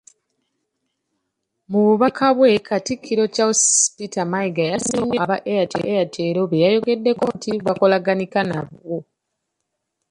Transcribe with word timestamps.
Mububaka 1.69 2.25
bwe, 2.37 2.51
Katikkiro 2.67 3.23
Charles 3.35 3.63
Peter 3.95 4.27
Mayiga 4.31 4.63
yasiimye 4.71 5.05
nnyo 5.15 5.19
aba 5.25 5.37
Airtel 5.85 6.37
beyayogeddeko 6.51 7.23
nti 7.35 7.51
bakolaganika 7.65 8.39
nabo. 8.49 8.97